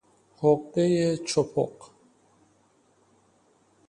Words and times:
حقهی 0.37 1.17
چپق 1.17 1.73